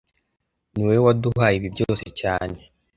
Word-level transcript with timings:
Niwowe 0.71 0.97
waduhaye 1.05 1.55
ibi 1.57 1.69
byose 1.75 2.05
cyane 2.19 2.57